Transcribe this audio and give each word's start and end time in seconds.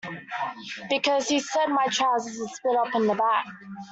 Because 0.89 1.27
he 1.27 1.39
said 1.39 1.67
my 1.67 1.85
trousers 1.85 2.39
would 2.39 2.49
split 2.49 2.75
up 2.75 2.91
the 2.91 3.13
back. 3.15 3.45